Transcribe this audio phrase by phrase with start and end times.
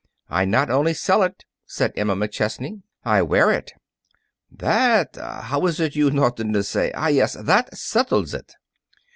[0.31, 3.73] "I not only sell it," said Emma McChesney; "I wear it."
[4.49, 6.91] "That how is it you Northerners say?
[6.93, 8.55] ah, yes that settles it!"